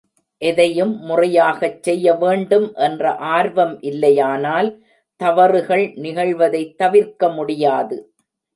[0.41, 3.13] எதையும் முறையாகச் செய்யவேண்டும் என்ற
[3.31, 4.69] ஆர்வம் இல்லையானால்
[5.21, 7.97] தவறுகள் நிகழ்வதைத் தவிர்க்க முடியாது.